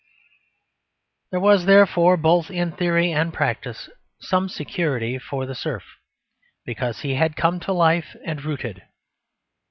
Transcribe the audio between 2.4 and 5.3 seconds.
in theory and practice, some security